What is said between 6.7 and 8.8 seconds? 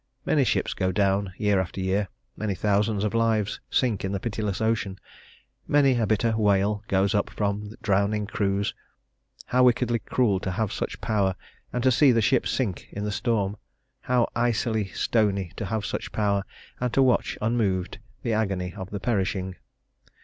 goes up from drowning crews;